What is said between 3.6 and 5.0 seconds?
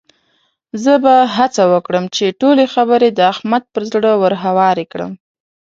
پر زړه ورهوارې